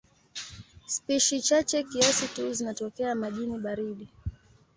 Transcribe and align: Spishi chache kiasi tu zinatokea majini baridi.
Spishi 0.85 1.41
chache 1.41 1.83
kiasi 1.83 2.27
tu 2.27 2.53
zinatokea 2.53 3.15
majini 3.15 3.57
baridi. 3.59 4.07